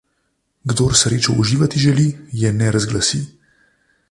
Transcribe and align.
Kdor 0.71 0.95
srečo 1.01 1.35
uživati 1.45 1.83
želi, 1.85 2.09
je 2.41 2.57
ne 2.59 2.75
razglasi. 2.79 3.25